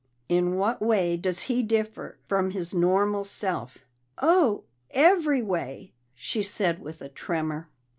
"In 0.27 0.55
what 0.55 0.81
way 0.81 1.15
does 1.15 1.41
he 1.41 1.61
differ 1.61 2.17
from 2.27 2.49
his 2.49 2.73
normal 2.73 3.23
self?" 3.23 3.85
"Oh, 4.19 4.63
every 4.89 5.43
way," 5.43 5.91
she 6.15 6.41
said 6.41 6.79
with 6.81 7.03
a 7.03 7.09
tremor. 7.09 7.69